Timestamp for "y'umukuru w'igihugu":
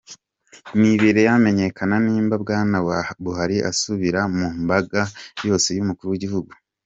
5.77-6.51